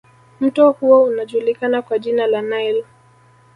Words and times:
Mto 0.39 0.71
huo 0.71 1.03
unajulikana 1.03 1.81
kwa 1.81 1.99
jina 1.99 2.27
la 2.27 2.41
Nile 2.41 2.85